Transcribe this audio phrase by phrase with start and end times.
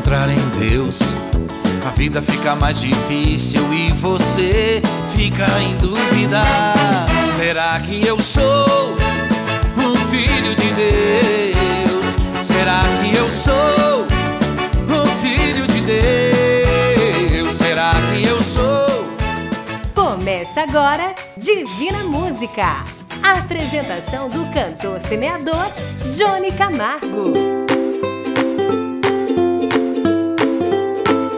[0.00, 0.98] encontrar em Deus,
[1.86, 4.80] a vida fica mais difícil e você
[5.14, 6.40] fica em dúvida.
[7.36, 8.96] Será que eu sou
[9.76, 12.46] um filho de Deus?
[12.46, 14.06] Será que eu sou
[14.88, 17.56] um filho de Deus?
[17.58, 19.04] Será que eu sou?
[19.94, 22.84] Começa agora Divina Música.
[23.22, 25.70] A apresentação do cantor semeador
[26.08, 27.59] Johnny Camargo.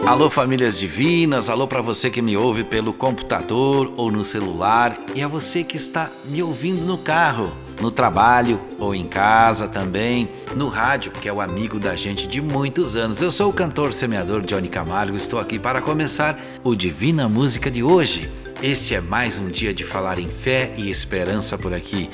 [0.05, 5.23] Alô famílias divinas, alô para você que me ouve pelo computador ou no celular e
[5.23, 10.67] a você que está me ouvindo no carro, no trabalho ou em casa também, no
[10.67, 13.21] rádio, que é o amigo da gente de muitos anos.
[13.21, 17.81] Eu sou o cantor semeador Johnny Camargo, estou aqui para começar o Divina Música de
[17.81, 18.29] hoje.
[18.61, 22.09] Este é mais um dia de falar em fé e esperança por aqui.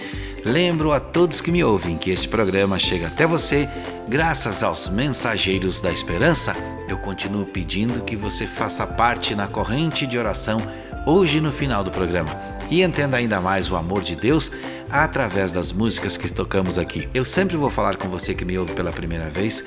[0.46, 3.68] Lembro a todos que me ouvem que este programa chega até você
[4.08, 6.54] graças aos mensageiros da esperança.
[6.90, 10.60] Eu continuo pedindo que você faça parte na corrente de oração
[11.06, 12.30] hoje no final do programa
[12.68, 14.52] e entenda ainda mais o amor de Deus
[14.90, 17.08] através das músicas que tocamos aqui.
[17.14, 19.64] Eu sempre vou falar com você que me ouve pela primeira vez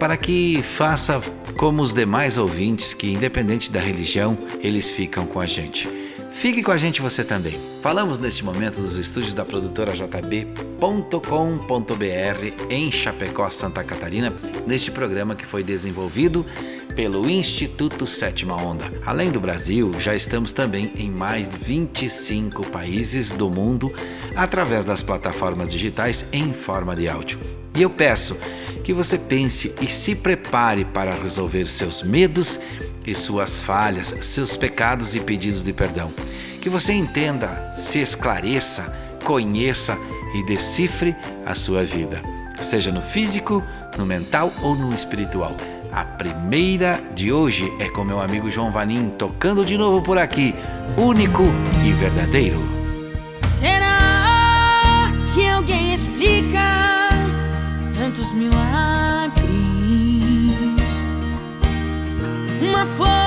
[0.00, 1.20] para que faça
[1.56, 5.88] como os demais ouvintes que, independente da religião, eles ficam com a gente.
[6.34, 7.58] Fique com a gente você também.
[7.80, 10.44] Falamos neste momento dos estúdios da produtora JB.com.br
[12.68, 14.32] em Chapecó, Santa Catarina,
[14.66, 16.44] neste programa que foi desenvolvido
[16.94, 18.84] pelo Instituto Sétima Onda.
[19.06, 23.92] Além do Brasil, já estamos também em mais de 25 países do mundo
[24.36, 27.38] através das plataformas digitais em forma de áudio.
[27.74, 28.36] E eu peço
[28.84, 32.60] que você pense e se prepare para resolver seus medos
[33.06, 36.12] e suas falhas, seus pecados e pedidos de perdão.
[36.60, 38.92] Que você entenda, se esclareça,
[39.24, 39.98] conheça
[40.34, 41.14] e decifre
[41.44, 42.22] a sua vida,
[42.58, 43.62] seja no físico,
[43.96, 45.56] no mental ou no espiritual.
[45.92, 50.54] A primeira de hoje é com meu amigo João Vanim tocando de novo por aqui,
[50.96, 51.44] único
[51.86, 52.73] e verdadeiro.
[62.84, 63.23] Uma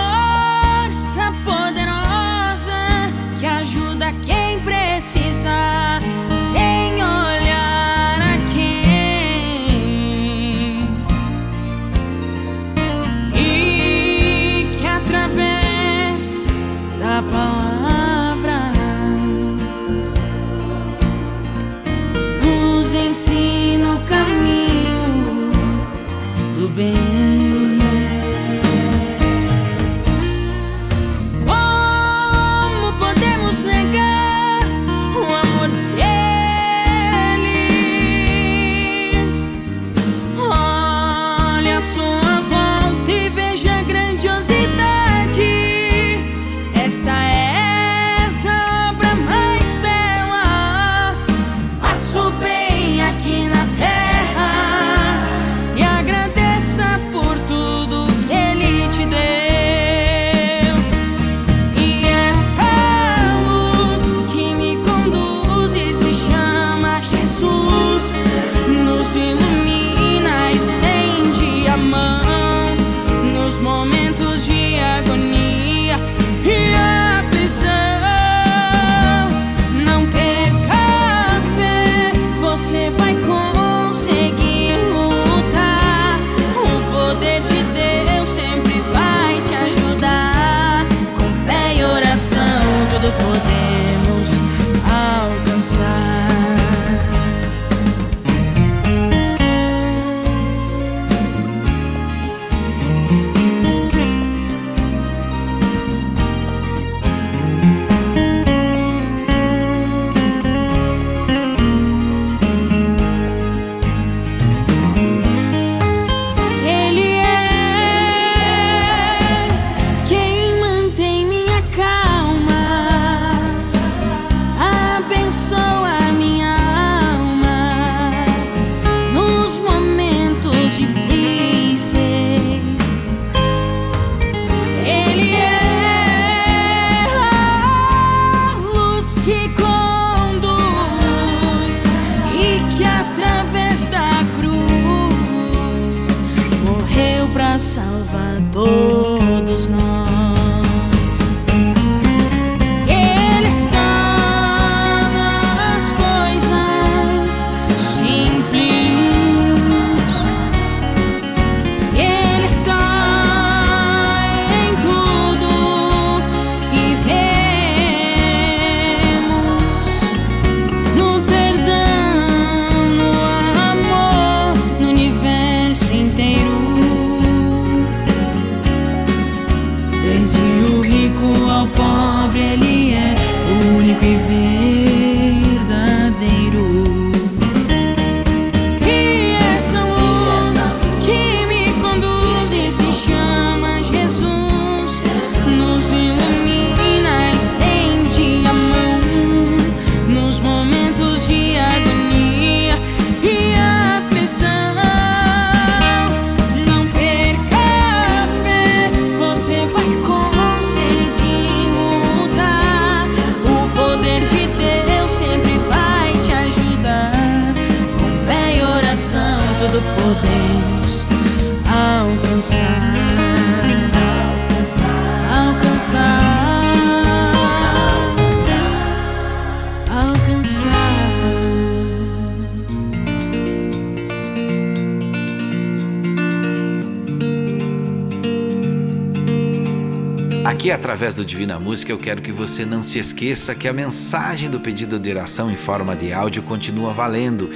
[241.07, 244.59] através do Divina Música, eu quero que você não se esqueça que a mensagem do
[244.59, 247.49] pedido de oração em forma de áudio continua valendo.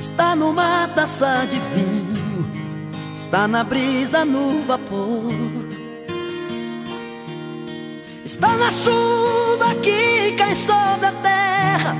[0.00, 2.48] Está numa taça de vinho
[3.14, 5.63] Está na brisa no vapor
[8.24, 11.94] Está na chuva que cai sobre a terra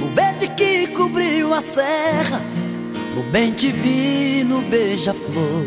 [0.00, 2.40] No verde que cobriu a serra
[3.14, 5.64] No bem divino beija-flor.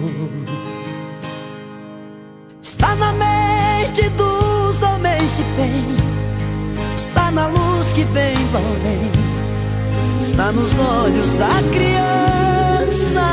[2.62, 9.26] Está na mente dos homens de bem Está na luz que vem do além
[10.22, 13.24] Está nos olhos da criança.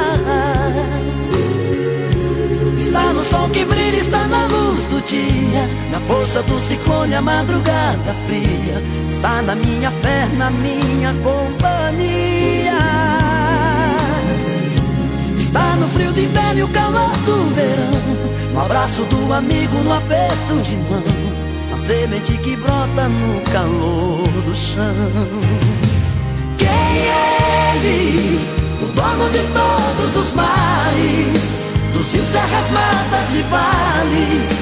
[2.76, 4.61] Está no sol que brilha, está na luz
[5.06, 8.82] dia Na força do ciclone, a madrugada fria.
[9.10, 12.72] Está na minha fé, na minha companhia.
[15.36, 18.52] Está no frio do inverno e o calor do verão.
[18.54, 21.02] No abraço do amigo, no aperto de mão.
[21.70, 24.84] Na semente que brota no calor do chão.
[26.56, 28.40] Quem é ele?
[28.82, 31.52] O dono de todos os mares.
[31.92, 34.61] Dos rios, serras, matas e vales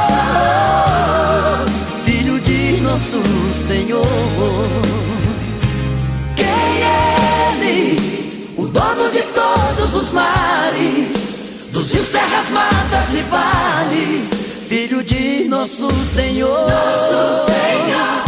[3.01, 3.23] nosso
[3.67, 4.05] Senhor.
[6.35, 8.53] Quem é Ele?
[8.57, 11.13] O dono de todos os mares,
[11.71, 14.29] dos rios, serras, matas e vales,
[14.69, 16.69] Filho de nosso Senhor.
[16.69, 18.23] Nosso Senhor.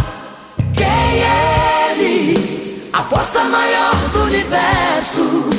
[0.74, 2.90] Quem é Ele?
[2.92, 5.50] A força maior do universo,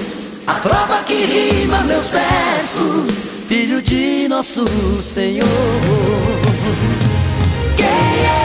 [0.46, 3.26] a trova que rima meus versos.
[3.48, 4.66] Filho de nosso
[5.02, 5.46] Senhor.
[7.78, 8.45] Quem é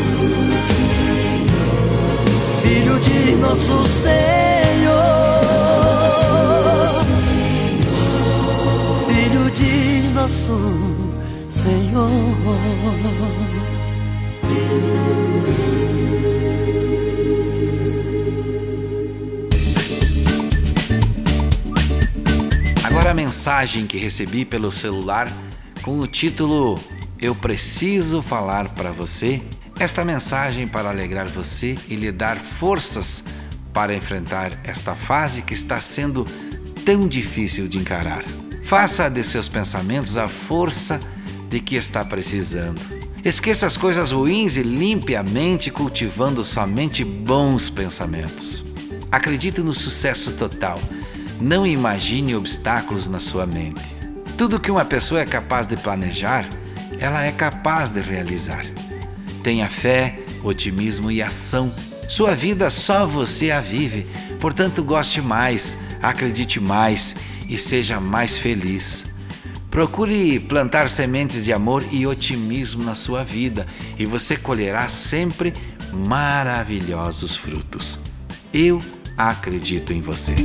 [2.91, 5.41] Filho de nosso Senhor.
[9.07, 10.57] Filho de nosso
[11.49, 12.09] Senhor.
[22.83, 25.31] Agora a mensagem que recebi pelo celular
[25.81, 26.77] com o título
[27.21, 29.41] Eu preciso falar para você.
[29.79, 33.23] Esta mensagem para alegrar você e lhe dar forças
[33.73, 36.25] para enfrentar esta fase que está sendo
[36.85, 38.23] tão difícil de encarar.
[38.63, 40.99] Faça de seus pensamentos a força
[41.49, 42.81] de que está precisando.
[43.23, 48.65] Esqueça as coisas ruins e limpe a mente cultivando somente bons pensamentos.
[49.11, 50.79] Acredite no sucesso total.
[51.39, 53.83] Não imagine obstáculos na sua mente.
[54.37, 56.47] Tudo que uma pessoa é capaz de planejar,
[56.99, 58.65] ela é capaz de realizar.
[59.43, 61.73] Tenha fé, otimismo e ação.
[62.07, 64.05] Sua vida só você a vive,
[64.39, 67.15] portanto, goste mais, acredite mais
[67.47, 69.05] e seja mais feliz.
[69.69, 73.65] Procure plantar sementes de amor e otimismo na sua vida
[73.97, 75.53] e você colherá sempre
[75.93, 77.97] maravilhosos frutos.
[78.53, 78.79] Eu
[79.17, 80.35] acredito em você.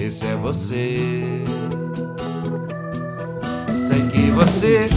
[0.00, 1.44] Esse é você.
[3.74, 4.88] Sei que você,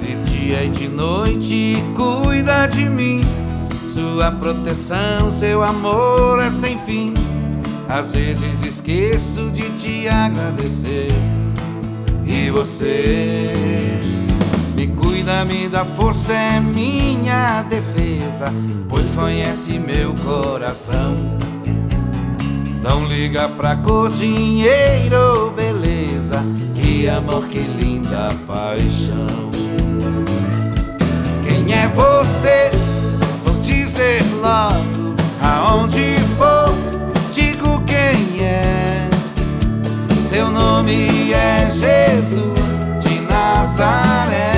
[0.00, 3.22] de dia e de noite, cuida de mim.
[3.88, 7.14] Sua proteção, seu amor é sem fim.
[7.88, 11.08] Às vezes esqueço de te agradecer.
[12.24, 13.52] E você
[14.76, 18.46] me cuida, me dá força, é minha defesa,
[18.88, 21.38] pois conhece meu coração.
[22.88, 26.42] Não liga pra cor, dinheiro, beleza,
[26.74, 29.50] que amor, que linda paixão.
[31.46, 32.70] Quem é você?
[33.44, 36.74] Vou dizer logo, aonde for,
[37.30, 39.10] digo quem é.
[40.26, 42.70] Seu nome é Jesus
[43.02, 44.57] de Nazaré.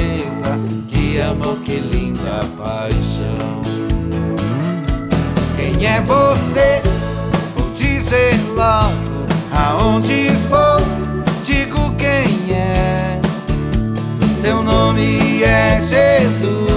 [1.11, 3.63] que amor, que linda paixão.
[5.57, 6.81] Quem é você?
[7.53, 10.81] Vou dizer logo, aonde for,
[11.43, 13.19] digo quem é.
[14.41, 16.70] Seu nome é Jesus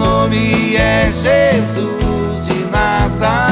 [0.00, 3.49] nome é Jesus de Nazaré.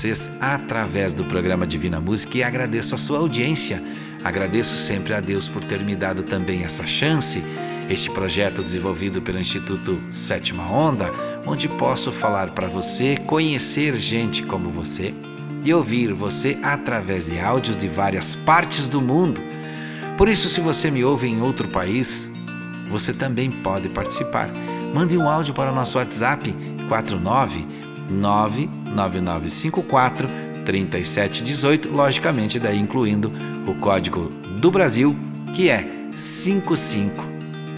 [0.00, 3.82] Vocês através do programa Divina Música e agradeço a sua audiência.
[4.24, 7.44] Agradeço sempre a Deus por ter me dado também essa chance,
[7.86, 11.12] este projeto desenvolvido pelo Instituto Sétima Onda,
[11.46, 15.14] onde posso falar para você, conhecer gente como você
[15.62, 19.42] e ouvir você através de áudios de várias partes do mundo.
[20.16, 22.30] Por isso, se você me ouve em outro país,
[22.88, 24.50] você também pode participar.
[24.94, 26.56] Mande um áudio para o nosso WhatsApp
[26.88, 27.66] 49
[28.94, 30.28] 99954
[30.64, 33.30] 3718, logicamente daí incluindo
[33.66, 35.16] o código do Brasil,
[35.54, 37.24] que é 55.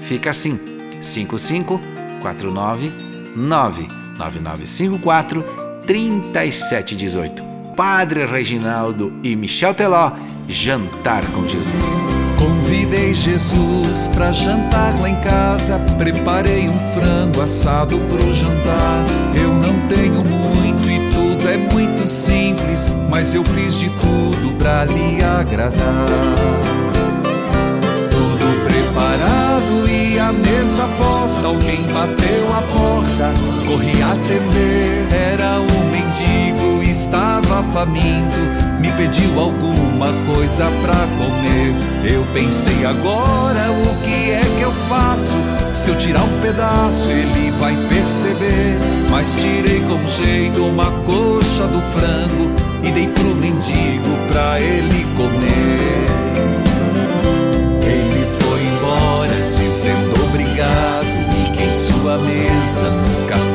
[0.01, 0.59] Fica assim:
[1.01, 2.93] 5549
[3.37, 5.45] 99954
[5.87, 7.53] 3718.
[7.77, 10.13] Padre Reginaldo e Michel Teló,
[10.49, 12.07] Jantar com Jesus.
[12.39, 15.79] Convidei Jesus pra jantar lá em casa.
[15.97, 19.05] Preparei um frango assado pro jantar.
[19.35, 19.55] Eu
[22.03, 26.07] muito simples, mas eu fiz de tudo pra lhe agradar.
[28.11, 31.47] Tudo preparado e a mesa posta.
[31.47, 33.33] Alguém bateu a porta,
[33.67, 35.07] corri atender.
[35.13, 35.92] Era um mendigo,
[36.93, 38.37] estava faminto
[38.79, 42.13] me pediu alguma coisa pra comer.
[42.13, 45.39] Eu pensei agora o que é que eu faço?
[45.73, 48.77] Se eu tirar um pedaço, ele vai perceber.
[49.11, 52.51] Mas tirei com jeito uma coxa do frango
[52.83, 56.07] e dei pro mendigo pra ele comer.
[57.87, 61.07] Ele foi embora dizendo obrigado
[61.41, 63.52] e que em sua mesa nunca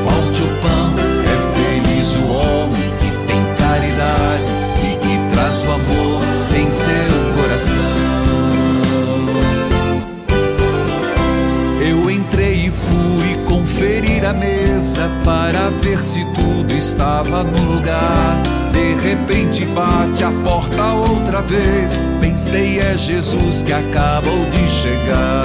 [14.77, 18.41] mesa para ver se tudo estava no lugar.
[18.71, 22.01] De repente bate a porta outra vez.
[22.21, 25.43] Pensei é Jesus que acabou de chegar.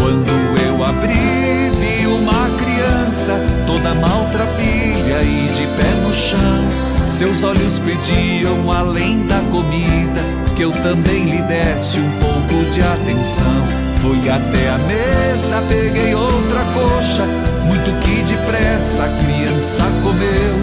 [0.00, 0.30] Quando
[0.66, 3.34] eu abri, vi uma criança
[3.66, 7.06] toda maltrapilha e de pé no chão.
[7.06, 10.22] Seus olhos pediam, além da comida,
[10.56, 13.87] que eu também lhe desse um pouco de atenção.
[14.00, 17.24] Fui até a mesa, peguei outra coxa,
[17.64, 20.54] muito que depressa a criança comeu.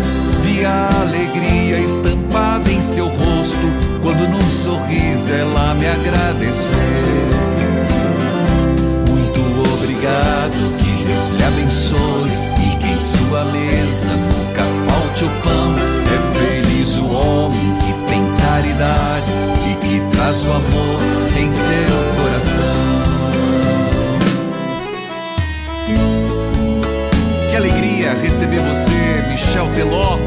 [0.41, 3.67] Vi a alegria estampada em seu rosto,
[4.01, 6.77] quando num sorriso ela me agradeceu.
[9.09, 9.41] Muito
[9.73, 15.95] obrigado, que Deus lhe abençoe e que em sua mesa nunca falte o pão
[16.35, 19.31] feliz o homem que tem caridade
[19.71, 21.01] e que traz o amor
[21.37, 22.74] em seu coração.
[28.21, 30.17] Receber você, Michel Teló.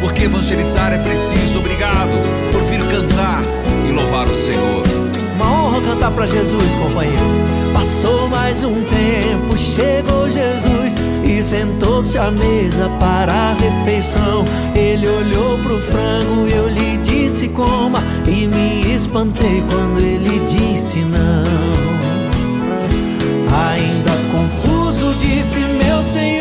[0.00, 1.58] Porque evangelizar é preciso.
[1.58, 2.20] Obrigado
[2.52, 3.42] por vir cantar
[3.88, 4.82] e louvar o Senhor.
[5.36, 7.64] Uma honra cantar para Jesus, companheiro.
[7.72, 14.44] Passou mais um tempo, chegou Jesus e sentou-se à mesa para a refeição.
[14.74, 21.44] Ele olhou pro frango, eu lhe disse coma e me espantei quando ele disse não.
[23.70, 26.33] Ainda confuso disse meu senhor,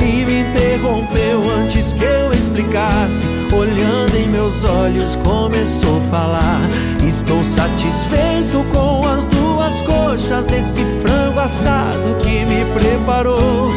[0.00, 6.68] E me interrompeu antes que eu explicasse, olhando em meus olhos começou a falar.
[7.06, 13.68] Estou satisfeito com as duas as coxas desse frango assado que me preparou.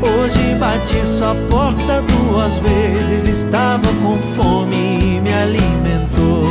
[0.00, 6.46] Hoje bati sua porta duas vezes, estava com fome e me alimentou.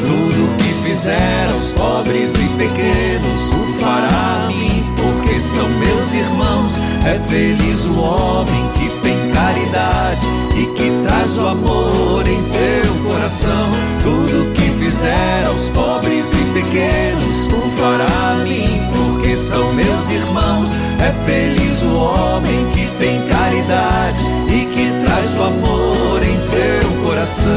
[0.00, 4.65] Tudo que fizer aos pobres e pequenos, o fará mim,
[5.26, 6.80] porque são meus irmãos.
[7.04, 13.70] É feliz o homem que tem caridade e que traz o amor em seu coração.
[14.02, 20.70] Tudo que fizer aos pobres e pequenos, o fará a mim, porque são meus irmãos.
[21.00, 27.52] É feliz o homem que tem caridade e que traz o amor em seu coração.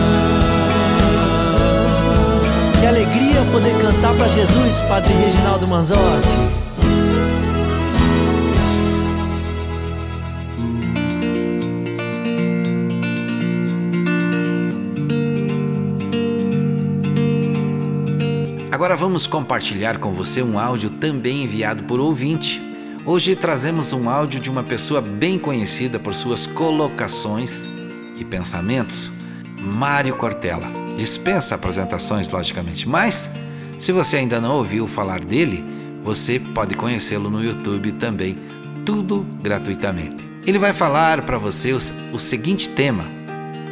[2.80, 6.69] Que alegria poder cantar para Jesus, Padre Reginaldo Manzotti.
[18.80, 22.62] Agora vamos compartilhar com você um áudio também enviado por ouvinte.
[23.06, 27.68] Hoje trazemos um áudio de uma pessoa bem conhecida por suas colocações
[28.16, 29.12] e pensamentos,
[29.60, 30.72] Mário Cortella.
[30.96, 33.30] Dispensa apresentações, logicamente, mas
[33.78, 35.62] se você ainda não ouviu falar dele,
[36.02, 38.38] Você pode conhecê-lo no YouTube também,
[38.86, 40.28] tudo gratuitamente.
[40.46, 41.78] Ele vai falar para você o,
[42.14, 43.04] o seguinte tema: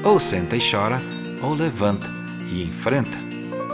[0.03, 1.01] ou senta e chora,
[1.41, 2.09] ou levanta
[2.51, 3.26] e enfrenta.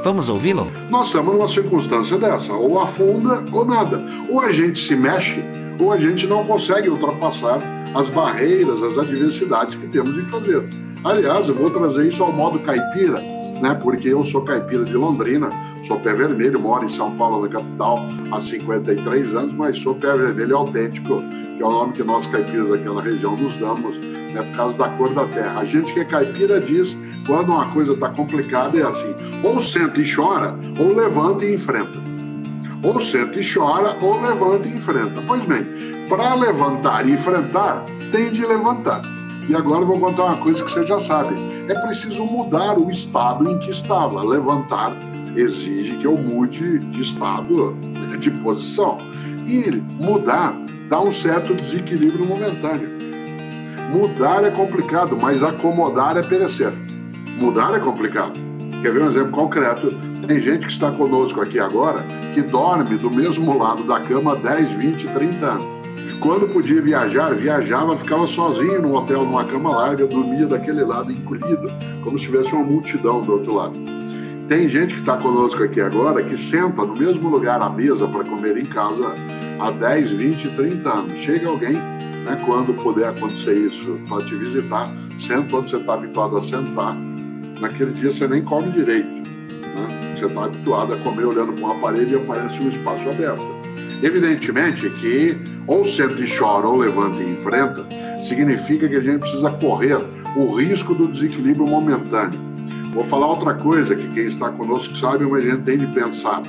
[0.04, 0.68] Vamos ouvi-lo?
[0.90, 4.04] Nós estamos numa circunstância dessa, ou afunda ou nada.
[4.30, 5.42] Ou a gente se mexe,
[5.80, 7.62] ou a gente não consegue ultrapassar
[7.96, 10.83] as barreiras, as adversidades que temos de fazer.
[11.04, 13.20] Aliás, eu vou trazer isso ao modo caipira,
[13.62, 13.78] né?
[13.82, 15.50] Porque eu sou caipira de Londrina,
[15.86, 18.00] sou pé vermelho, moro em São Paulo, na capital,
[18.32, 21.22] há 53 anos, mas sou pé vermelho autêntico,
[21.58, 24.42] que é o nome que nós caipiras daquela região nos damos, né?
[24.44, 25.60] Por causa da cor da terra.
[25.60, 29.14] A gente que é caipira diz, quando uma coisa está complicada, é assim:
[29.44, 32.02] ou senta e chora, ou levanta e enfrenta.
[32.82, 35.22] Ou senta e chora, ou levanta e enfrenta.
[35.28, 39.02] Pois bem, para levantar e enfrentar, tem de levantar.
[39.48, 41.36] E agora vou contar uma coisa que você já sabe.
[41.68, 44.24] É preciso mudar o estado em que estava.
[44.24, 44.96] Levantar
[45.36, 47.76] exige que eu mude de estado,
[48.20, 48.98] de posição.
[49.46, 49.70] E
[50.02, 50.56] mudar
[50.90, 52.90] dá um certo desequilíbrio momentâneo.
[53.92, 56.72] Mudar é complicado, mas acomodar é perecer.
[57.38, 58.40] Mudar é complicado.
[58.82, 59.94] Quer ver um exemplo concreto?
[60.26, 62.04] Tem gente que está conosco aqui agora
[62.34, 65.73] que dorme do mesmo lado da cama há 10, 20, 30 anos
[66.24, 71.70] quando podia viajar, viajava, ficava sozinho no hotel, numa cama larga, dormia daquele lado, encolhido,
[72.02, 73.78] como se tivesse uma multidão do outro lado.
[74.48, 78.24] Tem gente que está conosco aqui agora que senta no mesmo lugar à mesa para
[78.24, 79.04] comer em casa
[79.60, 81.20] há 10, 20, 30 anos.
[81.20, 86.38] Chega alguém, né, quando puder acontecer isso, para te visitar, senta onde você está habituado
[86.38, 86.96] a sentar.
[87.60, 89.10] Naquele dia você nem come direito.
[89.10, 90.14] Né?
[90.16, 93.73] Você está habituado a comer olhando para uma parede e aparece um espaço aberto.
[94.04, 97.88] Evidentemente que ou senta e chora ou levanta e enfrenta,
[98.22, 99.98] significa que a gente precisa correr
[100.36, 102.38] o risco do desequilíbrio momentâneo.
[102.94, 106.44] Vou falar outra coisa que quem está conosco sabe, mas a gente tem de pensar.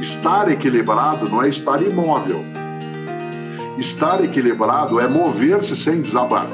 [0.00, 2.42] Estar equilibrado não é estar imóvel.
[3.78, 6.48] Estar equilibrado é mover-se sem desabar.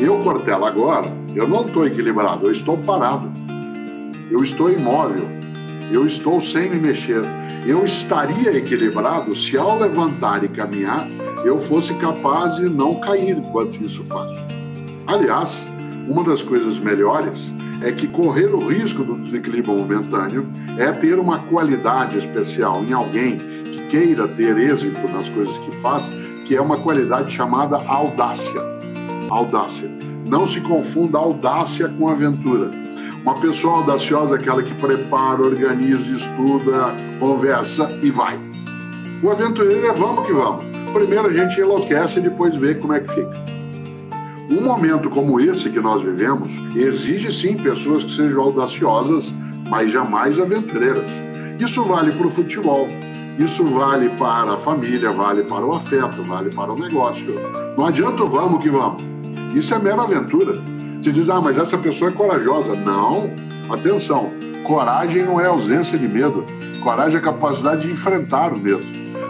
[0.00, 3.32] Eu, Cortella, agora, eu não estou equilibrado, eu estou parado.
[4.28, 5.28] Eu estou imóvel.
[5.92, 7.22] Eu estou sem me mexer.
[7.66, 11.08] Eu estaria equilibrado se, ao levantar e caminhar,
[11.44, 14.46] eu fosse capaz de não cair enquanto isso faço.
[15.06, 15.68] Aliás,
[16.08, 20.46] uma das coisas melhores é que correr o risco do desequilíbrio momentâneo
[20.78, 23.38] é ter uma qualidade especial em alguém
[23.70, 26.10] que queira ter êxito nas coisas que faz,
[26.46, 28.60] que é uma qualidade chamada audácia.
[29.28, 29.90] Audácia.
[30.24, 32.70] Não se confunda audácia com aventura.
[33.24, 38.38] Uma pessoa audaciosa é aquela que prepara, organiza, estuda, conversa e vai.
[39.22, 43.00] O aventureiro é vamos que vamos primeiro a gente enlouquece e depois vê como é
[43.00, 43.44] que fica.
[44.48, 49.34] Um momento como esse que nós vivemos exige sim pessoas que sejam audaciosas,
[49.68, 51.08] mas jamais aventureiras.
[51.58, 52.86] Isso vale para o futebol,
[53.38, 57.34] isso vale para a família, vale para o afeto, vale para o negócio.
[57.76, 59.02] Não adianta o vamos que vamos.
[59.54, 60.73] Isso é mera aventura.
[61.04, 62.74] Se diz, ah, mas essa pessoa é corajosa.
[62.74, 63.30] Não,
[63.68, 64.32] atenção.
[64.66, 66.46] Coragem não é ausência de medo.
[66.82, 68.86] Coragem é capacidade de enfrentar o medo.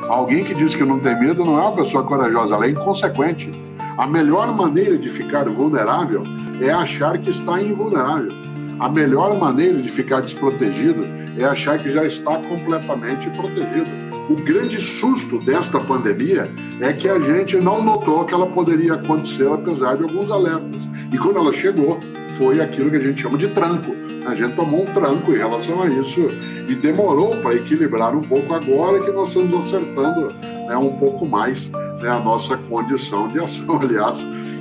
[0.08, 3.50] Alguém que diz que não tem medo não é uma pessoa corajosa, ela é inconsequente.
[3.98, 6.22] A melhor maneira de ficar vulnerável
[6.60, 8.30] é achar que está invulnerável.
[8.78, 11.04] A melhor maneira de ficar desprotegido
[11.36, 14.03] é achar que já está completamente protegido.
[14.28, 16.50] O grande susto desta pandemia
[16.80, 20.82] é que a gente não notou que ela poderia acontecer apesar de alguns alertas.
[21.12, 22.00] E quando ela chegou,
[22.38, 23.94] foi aquilo que a gente chama de tranco.
[24.26, 26.28] A gente tomou um tranco em relação a isso
[26.66, 30.32] e demorou para equilibrar um pouco agora que nós estamos acertando
[30.66, 33.78] né, um pouco mais né, a nossa condição de ação.
[33.82, 34.16] Aliás,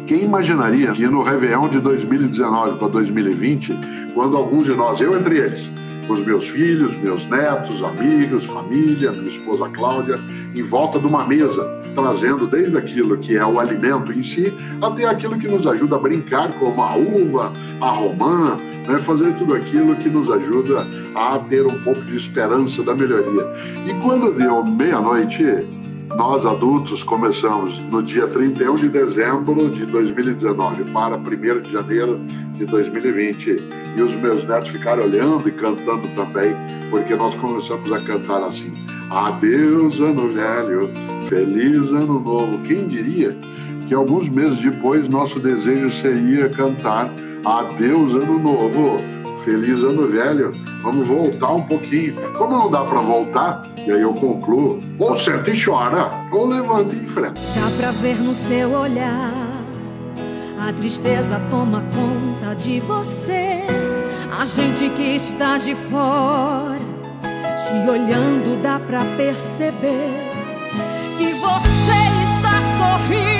[0.05, 3.73] quem imaginaria que no Réveillon de 2019 para 2020,
[4.13, 5.71] quando alguns de nós, eu entre eles,
[6.09, 10.19] os meus filhos, meus netos, amigos, família, minha esposa Cláudia,
[10.53, 15.05] em volta de uma mesa, trazendo desde aquilo que é o alimento em si, até
[15.05, 19.95] aquilo que nos ajuda a brincar, como a uva, a romã, né, fazer tudo aquilo
[19.95, 23.47] que nos ajuda a ter um pouco de esperança da melhoria.
[23.85, 25.43] E quando deu meia-noite,
[26.15, 32.19] nós adultos começamos no dia 31 de dezembro de 2019 para 1 de janeiro
[32.53, 33.57] de 2020.
[33.97, 36.55] E os meus netos ficaram olhando e cantando também,
[36.89, 38.71] porque nós começamos a cantar assim:
[39.09, 40.89] Adeus, ano velho,
[41.27, 42.59] feliz ano novo.
[42.59, 43.35] Quem diria
[43.87, 47.11] que alguns meses depois nosso desejo seria cantar
[47.43, 49.01] Adeus, ano novo.
[49.43, 50.51] Feliz ano velho.
[50.81, 52.15] Vamos voltar um pouquinho.
[52.37, 56.95] Como não dá para voltar, e aí eu concluo, ou senta e chora, ou levanta
[56.95, 57.41] e enfrenta.
[57.55, 59.31] Dá para ver no seu olhar,
[60.59, 63.63] a tristeza toma conta de você.
[64.39, 66.79] A gente que está de fora,
[67.21, 70.09] te olhando dá para perceber
[71.17, 71.91] que você
[72.23, 73.32] está sorrindo.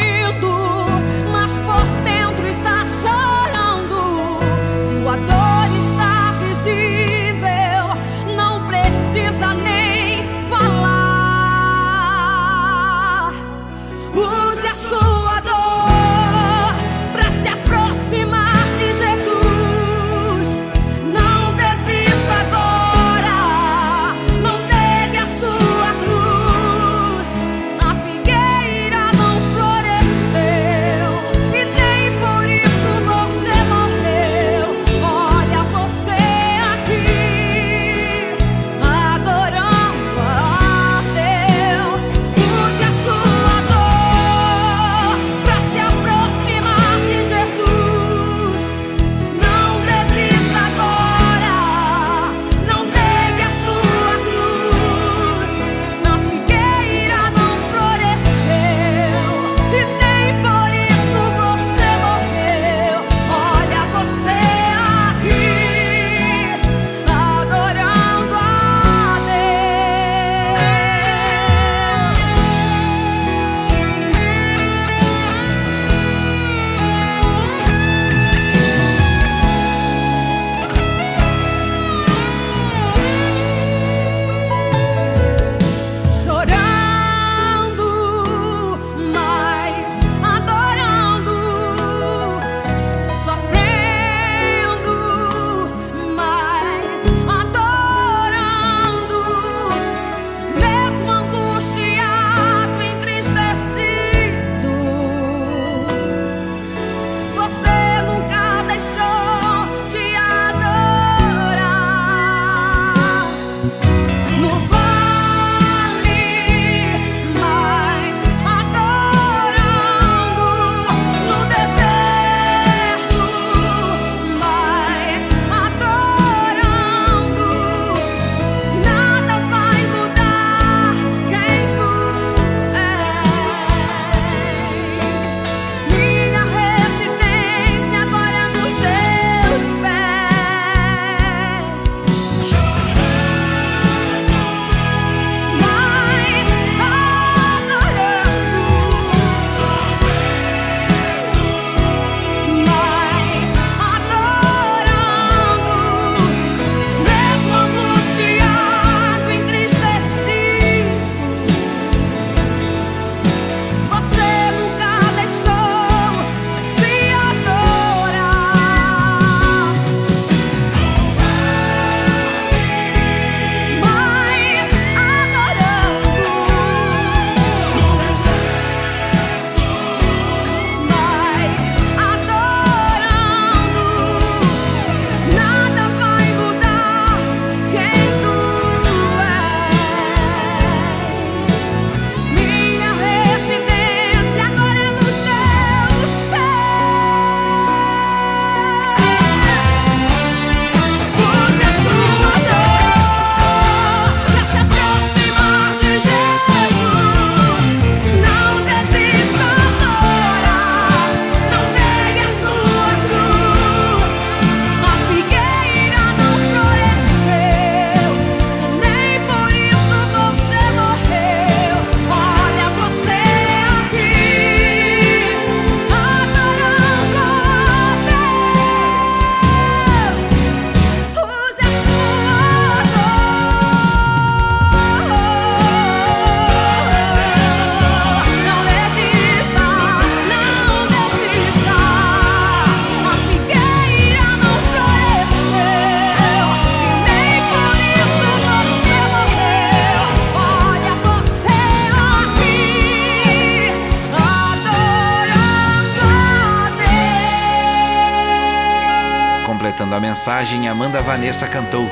[260.24, 261.86] Mensagem, Amanda Vanessa cantou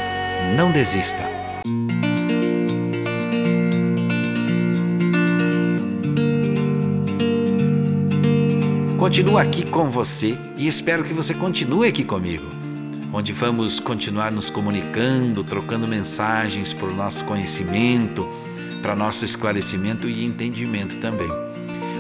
[0.56, 1.28] Não Desista.
[8.98, 12.46] Continuo aqui com você e espero que você continue aqui comigo,
[13.12, 18.30] onde vamos continuar nos comunicando, trocando mensagens por nosso conhecimento,
[18.82, 21.28] para nosso esclarecimento e entendimento também.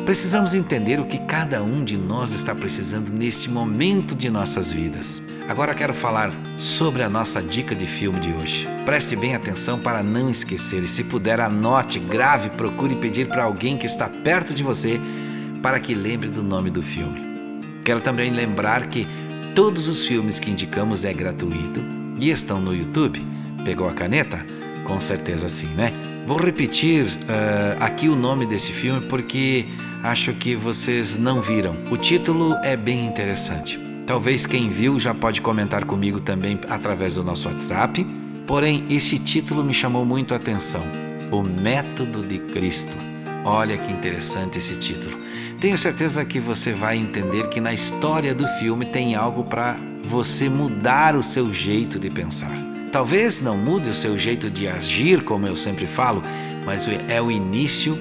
[0.05, 5.21] Precisamos entender o que cada um de nós está precisando neste momento de nossas vidas.
[5.51, 8.65] Agora quero falar sobre a nossa dica de filme de hoje.
[8.85, 13.75] Preste bem atenção para não esquecer e, se puder, anote, grave, procure pedir para alguém
[13.75, 14.97] que está perto de você
[15.61, 17.19] para que lembre do nome do filme.
[17.83, 19.05] Quero também lembrar que
[19.53, 21.83] todos os filmes que indicamos é gratuito
[22.17, 23.21] e estão no YouTube.
[23.65, 24.45] Pegou a caneta?
[24.87, 25.91] Com certeza sim, né?
[26.25, 29.65] Vou repetir uh, aqui o nome desse filme porque
[30.01, 31.75] acho que vocês não viram.
[31.91, 33.90] O título é bem interessante.
[34.11, 38.05] Talvez quem viu já pode comentar comigo também através do nosso WhatsApp.
[38.45, 40.83] Porém, esse título me chamou muito a atenção:
[41.31, 42.97] O Método de Cristo.
[43.45, 45.17] Olha que interessante esse título.
[45.61, 50.49] Tenho certeza que você vai entender que na história do filme tem algo para você
[50.49, 52.57] mudar o seu jeito de pensar.
[52.91, 56.21] Talvez não mude o seu jeito de agir, como eu sempre falo,
[56.65, 57.97] mas é o início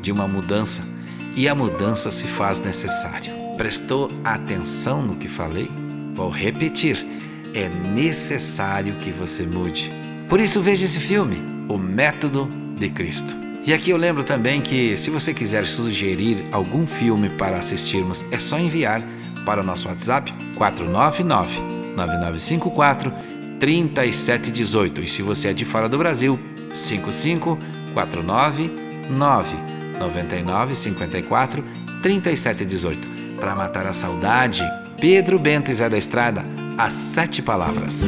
[0.00, 0.86] de uma mudança
[1.34, 3.47] e a mudança se faz necessário.
[3.58, 5.68] Prestou atenção no que falei?
[6.14, 7.04] Vou repetir:
[7.52, 9.92] é necessário que você mude.
[10.28, 13.36] Por isso, veja esse filme, O Método de Cristo.
[13.66, 18.38] E aqui eu lembro também que, se você quiser sugerir algum filme para assistirmos, é
[18.38, 19.02] só enviar
[19.44, 21.60] para o nosso WhatsApp 499
[21.96, 23.12] 9954
[23.58, 25.02] 3718.
[25.02, 26.38] E se você é de fora do Brasil,
[26.72, 28.70] 5549
[29.10, 31.64] 999 54
[32.00, 33.17] 3718.
[33.40, 34.64] Para matar a saudade,
[35.00, 36.44] Pedro Bento e Zé da Estrada,
[36.76, 38.02] as sete palavras.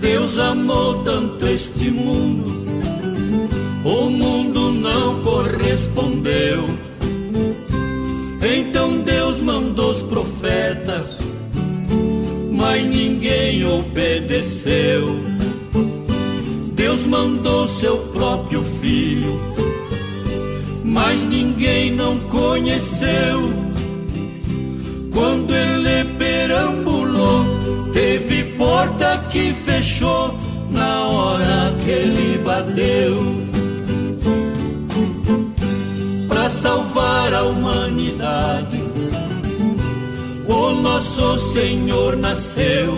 [0.00, 2.48] Deus amou tanto este mundo,
[3.84, 6.68] o mundo não correspondeu.
[8.42, 11.18] Então Deus mandou os profetas,
[12.52, 15.18] mas ninguém obedeceu.
[16.74, 19.38] Deus mandou seu próprio filho,
[20.84, 23.69] mas ninguém não conheceu.
[25.20, 27.44] Quando ele perambulou,
[27.92, 30.34] teve porta que fechou
[30.70, 33.18] na hora que ele bateu.
[36.26, 38.82] Para salvar a humanidade,
[40.48, 42.96] o nosso Senhor nasceu.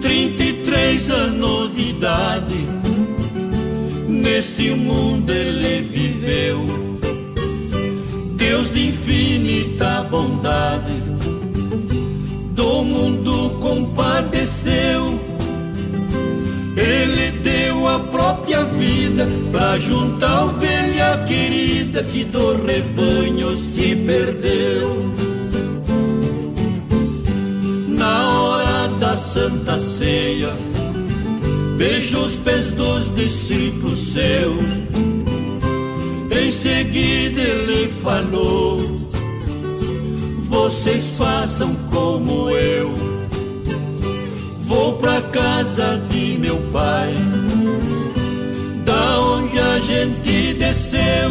[0.00, 2.66] 33 anos de idade,
[4.08, 6.85] neste mundo ele viveu
[8.56, 10.94] Deus de infinita bondade,
[12.52, 15.20] do mundo compadeceu.
[16.74, 25.14] Ele deu a própria vida pra juntar ovelha querida que do rebanho se perdeu.
[27.88, 30.54] Na hora da Santa Ceia,
[31.76, 34.85] beijo os pés dos discípulos seus
[36.36, 38.78] em seguida ele falou:
[40.44, 42.94] Vocês façam como eu.
[44.62, 47.14] Vou pra casa de meu pai,
[48.84, 51.30] da onde a gente desceu.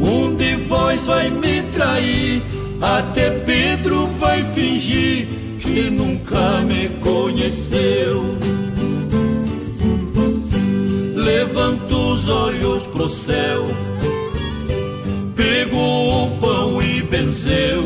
[0.00, 2.42] Um de vós vai me trair,
[2.80, 5.26] até Pedro vai fingir
[5.58, 8.53] que nunca me conheceu.
[12.24, 13.66] Os olhos pro céu,
[15.36, 17.84] pegou o pão e benzeu.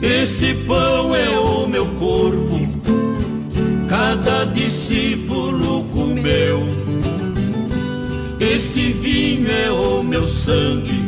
[0.00, 2.60] Esse pão é o meu corpo,
[3.88, 6.62] cada discípulo comeu.
[8.38, 11.02] Esse vinho é o meu sangue,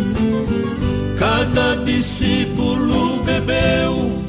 [1.17, 4.23] cada discípulo bebeu.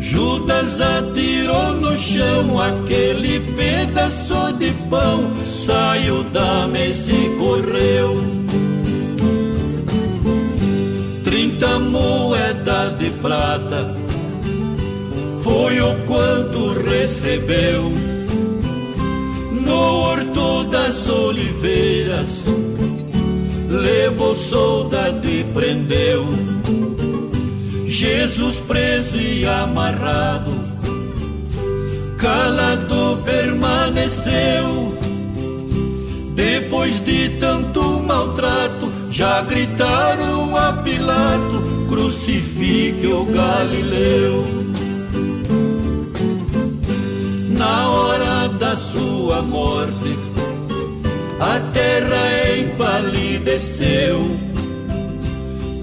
[0.00, 5.32] Judas atirou no chão aquele pedaço de pão,
[5.64, 8.22] saiu da mesa e correu.
[11.24, 13.94] Trinta moedas de prata
[15.42, 17.90] foi o quanto recebeu
[19.66, 22.44] no horto das oliveiras.
[23.70, 26.26] Levou soldado e prendeu
[27.86, 30.52] Jesus preso e amarrado,
[32.18, 34.93] calado permaneceu.
[36.34, 44.44] Depois de tanto maltrato, já gritaram a Pilato: crucifique o Galileu.
[47.50, 50.18] Na hora da sua morte,
[51.40, 54.44] a terra empalideceu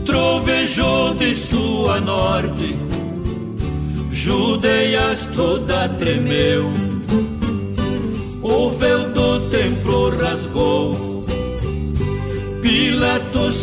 [0.06, 2.76] trovejou de sua norte,
[4.12, 6.70] Judeias toda tremeu,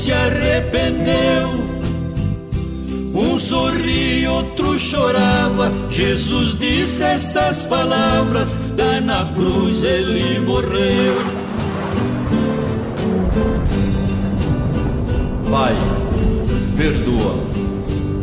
[0.08, 1.68] se arrependeu.
[3.14, 5.70] Um sorria, outro chorava.
[5.90, 11.16] Jesus disse essas palavras, lá na cruz ele morreu.
[15.50, 15.76] Pai,
[16.76, 17.48] perdoa.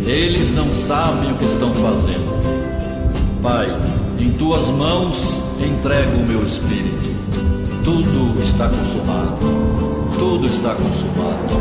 [0.08, 2.36] Eles não sabem o que estão fazendo.
[3.44, 3.68] Pai,
[4.20, 7.15] em tuas mãos entrego o meu espírito.
[7.86, 9.38] Tudo está consumado.
[10.18, 11.54] Tudo está consumado.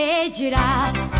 [0.05, 1.13] Quem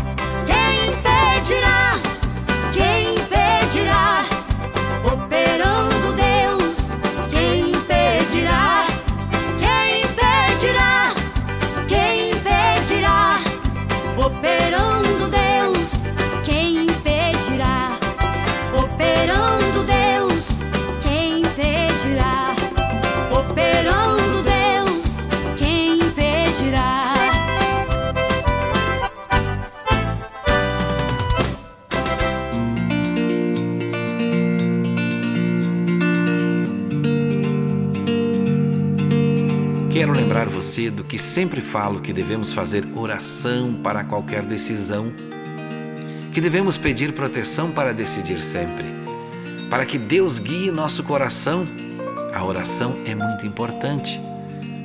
[41.07, 45.13] que sempre falo que devemos fazer oração para qualquer decisão,
[46.31, 48.85] que devemos pedir proteção para decidir sempre,
[49.69, 51.65] para que Deus guie nosso coração.
[52.33, 54.21] A oração é muito importante.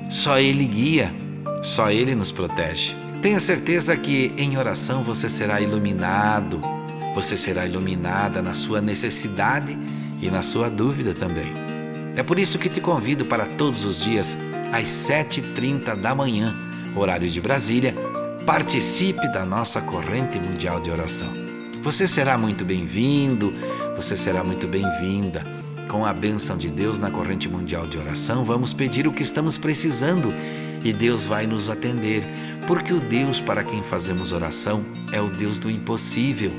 [0.09, 1.13] Só Ele guia,
[1.61, 2.95] só Ele nos protege.
[3.21, 6.61] Tenha certeza que em oração você será iluminado,
[7.15, 9.77] você será iluminada na sua necessidade
[10.23, 11.53] e na sua dúvida também.
[12.15, 14.39] É por isso que te convido para todos os dias,
[14.73, 16.57] às 7h30 da manhã,
[16.95, 17.95] horário de Brasília,
[18.47, 21.33] participe da nossa corrente mundial de oração.
[21.83, 23.53] Você será muito bem-vindo,
[23.97, 25.45] você será muito bem-vinda.
[25.89, 29.59] Com a bênção de Deus na corrente mundial de oração, vamos pedir o que estamos
[29.59, 30.33] precisando
[30.85, 32.25] e Deus vai nos atender,
[32.67, 36.53] porque o Deus para quem fazemos oração é o Deus do impossível,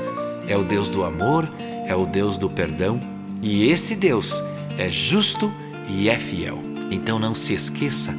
[0.47, 1.49] é o Deus do amor,
[1.87, 2.99] é o Deus do perdão
[3.41, 4.43] e este Deus
[4.77, 5.51] é justo
[5.87, 6.70] e é fiel.
[6.91, 8.13] Então não se esqueça,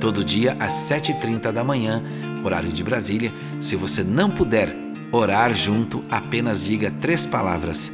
[0.00, 2.02] todo dia às 7h30 da manhã,
[2.44, 4.76] horário de Brasília, se você não puder
[5.12, 7.90] orar junto, apenas diga três palavras: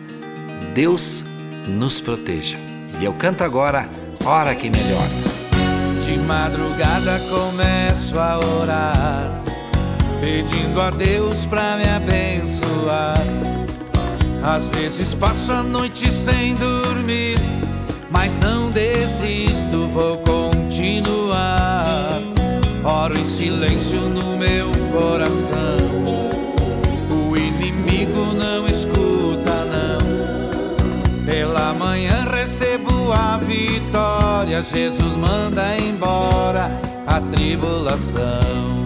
[0.75, 1.25] Deus
[1.69, 2.59] nos proteja.
[2.99, 3.89] E eu canto agora
[4.27, 5.09] Hora que Melhora.
[6.05, 9.43] De madrugada começo a orar,
[10.21, 13.21] pedindo a Deus pra me abençoar.
[14.43, 17.39] Às vezes passo a noite sem dormir,
[18.11, 22.21] mas não desisto, vou continuar.
[22.85, 25.77] Oro em silêncio no meu coração.
[27.11, 31.25] O inimigo não escuta, não.
[31.25, 34.63] Pela manhã recebo a vitória.
[34.63, 36.71] Jesus manda embora
[37.07, 38.86] a tribulação.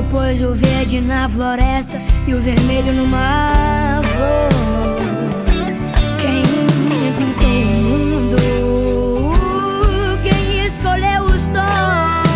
[0.00, 4.48] Amarelo, pôs o verde na floresta e o vermelho numa flor.
[6.18, 6.42] Quem
[7.16, 8.36] pintou o mundo?
[10.22, 12.26] Quem escolheu os tons?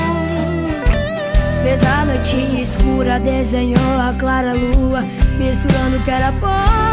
[1.63, 5.03] Fez a noite escura, desenhou a clara lua,
[5.39, 6.85] misturando o que era bom.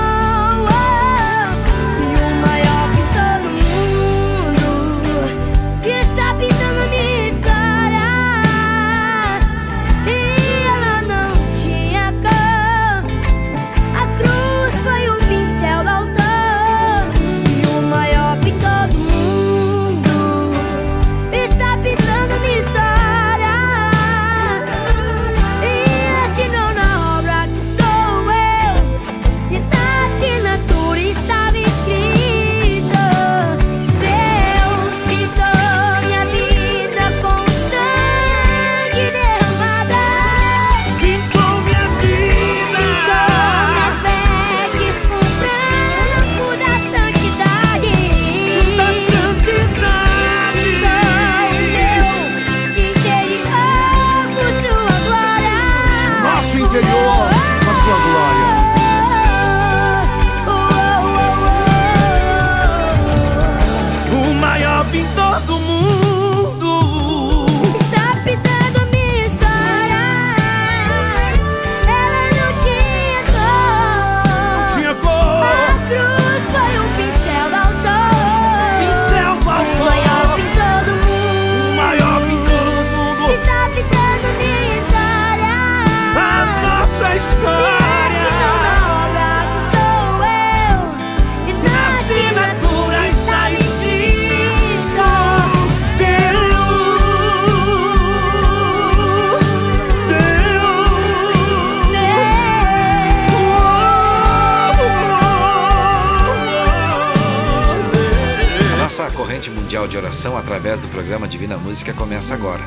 [110.92, 112.62] Programa Divina Música começa agora.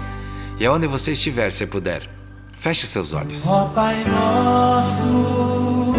[0.58, 2.08] E aonde você estiver, se puder,
[2.56, 3.46] feche seus olhos.
[3.46, 5.92] Ó Pai nosso,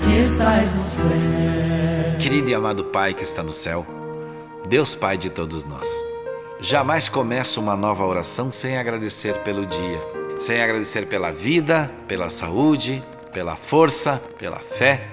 [0.00, 2.16] que estás no céu.
[2.18, 3.86] Querido e amado Pai que está no céu,
[4.66, 5.86] Deus Pai de todos nós,
[6.58, 10.00] jamais começo uma nova oração sem agradecer pelo dia,
[10.40, 15.10] sem agradecer pela vida, pela saúde, pela força, pela fé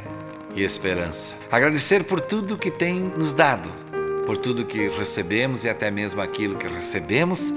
[0.55, 1.35] e esperança.
[1.51, 3.69] Agradecer por tudo que tem nos dado,
[4.25, 7.53] por tudo que recebemos e até mesmo aquilo que recebemos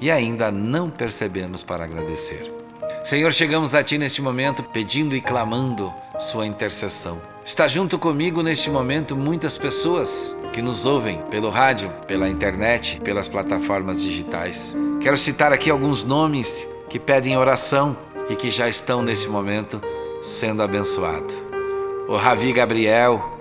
[0.00, 2.50] e ainda não percebemos para agradecer.
[3.04, 7.20] Senhor, chegamos a Ti neste momento pedindo e clamando Sua intercessão.
[7.44, 13.28] Está junto comigo neste momento muitas pessoas que nos ouvem pelo rádio, pela internet, pelas
[13.28, 14.76] plataformas digitais.
[15.00, 17.96] Quero citar aqui alguns nomes que pedem oração
[18.28, 19.80] e que já estão neste momento
[20.22, 21.34] sendo abençoados.
[22.06, 23.38] O Ravi Gabriel,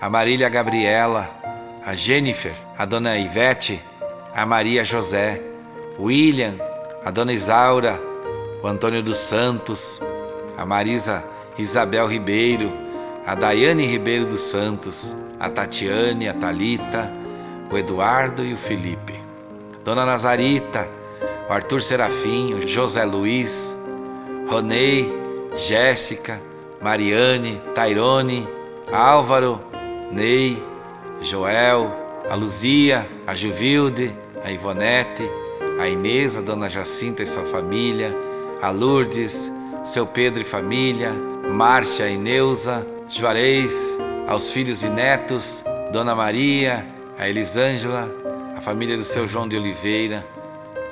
[0.00, 1.37] a Marília Gabriela,
[1.88, 3.82] a Jennifer, a Dona Ivete,
[4.34, 5.40] a Maria José,
[5.98, 6.54] o William,
[7.02, 7.98] a Dona Isaura,
[8.62, 9.98] o Antônio dos Santos,
[10.54, 11.24] a Marisa
[11.56, 12.70] Isabel Ribeiro,
[13.26, 17.10] a Daiane Ribeiro dos Santos, a Tatiane, a Talita,
[17.72, 19.14] o Eduardo e o Felipe.
[19.82, 20.86] Dona Nazarita,
[21.48, 23.74] o Arthur Serafim, o José Luiz,
[24.50, 25.10] Ronei,
[25.56, 26.38] Jéssica,
[26.82, 28.46] Mariane, Tairone,
[28.92, 29.58] Álvaro,
[30.12, 30.67] Ney,
[31.20, 31.92] Joel,
[32.28, 34.14] a Luzia, a Juvilde,
[34.44, 35.28] a Ivonete,
[35.80, 38.14] a Inês, a Dona Jacinta e sua família,
[38.62, 39.50] a Lourdes,
[39.84, 41.12] seu Pedro e família,
[41.48, 46.86] Márcia e Neuza, Juarez, aos filhos e netos, Dona Maria,
[47.18, 48.12] a Elisângela,
[48.56, 50.26] a família do seu João de Oliveira,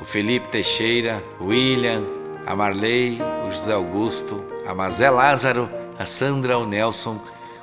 [0.00, 2.02] o Felipe Teixeira, o William,
[2.46, 5.68] a Marley, o José Augusto, a Mazé Lázaro,
[5.98, 7.20] a Sandra, o Nelson,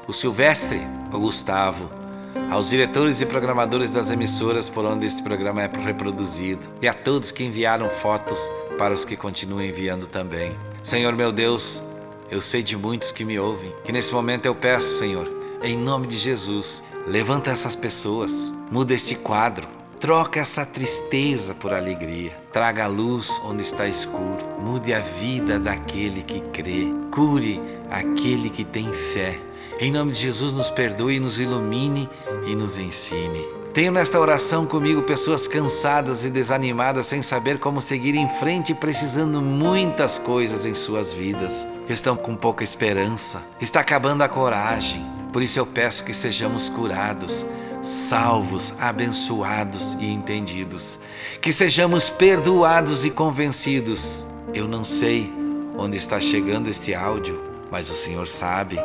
[0.07, 2.02] o Silvestre, o Gustavo,
[2.49, 7.31] aos diretores e programadores das emissoras por onde este programa é reproduzido e a todos
[7.31, 8.39] que enviaram fotos
[8.77, 10.55] para os que continuam enviando também.
[10.81, 11.83] Senhor meu Deus,
[12.29, 15.31] eu sei de muitos que me ouvem, que nesse momento eu peço, Senhor,
[15.61, 19.67] em nome de Jesus, levanta essas pessoas, muda este quadro,
[19.99, 26.23] troca essa tristeza por alegria, traga a luz onde está escuro, mude a vida daquele
[26.23, 29.39] que crê, cure aquele que tem fé.
[29.79, 32.09] Em nome de Jesus, nos perdoe, nos ilumine
[32.45, 33.45] e nos ensine.
[33.73, 39.41] Tenho nesta oração comigo pessoas cansadas e desanimadas sem saber como seguir em frente precisando
[39.41, 41.67] muitas coisas em suas vidas.
[41.89, 45.03] Estão com pouca esperança, está acabando a coragem.
[45.33, 47.43] Por isso eu peço que sejamos curados,
[47.81, 50.99] salvos, abençoados e entendidos.
[51.41, 54.27] Que sejamos perdoados e convencidos.
[54.53, 55.33] Eu não sei
[55.75, 58.77] onde está chegando este áudio, mas o Senhor sabe.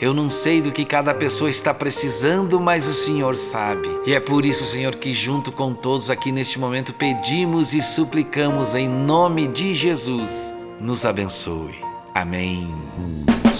[0.00, 3.86] Eu não sei do que cada pessoa está precisando, mas o Senhor sabe.
[4.06, 8.74] E é por isso, Senhor, que junto com todos aqui neste momento pedimos e suplicamos
[8.74, 10.54] em nome de Jesus.
[10.80, 11.78] Nos abençoe.
[12.14, 12.66] Amém.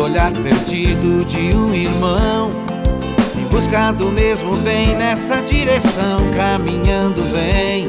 [0.00, 2.50] olhar perdido de um irmão.
[3.36, 7.86] Em busca do mesmo bem nessa direção, caminhando vem.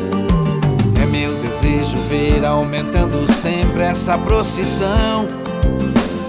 [1.01, 5.27] É meu desejo ver aumentando sempre essa procissão.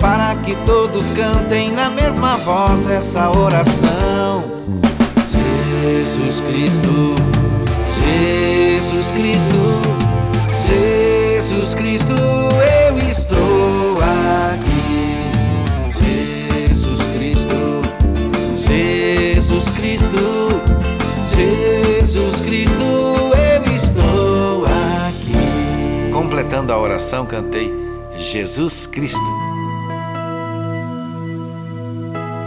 [0.01, 4.45] Para que todos cantem na mesma voz essa oração.
[5.83, 7.14] Jesus Cristo,
[8.05, 9.83] Jesus Cristo,
[10.66, 12.51] Jesus Cristo,
[26.63, 27.75] Completando a oração, cantei
[28.17, 29.21] Jesus Cristo.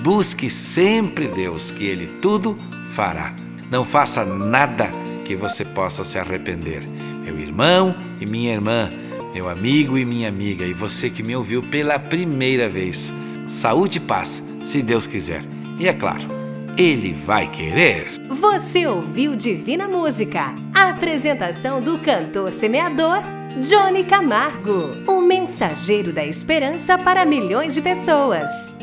[0.03, 2.57] Busque sempre Deus, que Ele tudo
[2.91, 3.35] fará.
[3.69, 4.91] Não faça nada
[5.23, 6.81] que você possa se arrepender.
[7.23, 8.91] Meu irmão e minha irmã,
[9.33, 13.13] meu amigo e minha amiga, e você que me ouviu pela primeira vez.
[13.45, 15.43] Saúde e paz, se Deus quiser.
[15.79, 16.27] E é claro,
[16.75, 18.07] Ele vai querer.
[18.27, 23.21] Você ouviu Divina Música, a apresentação do cantor semeador
[23.59, 28.75] Johnny Camargo, o mensageiro da esperança para milhões de pessoas.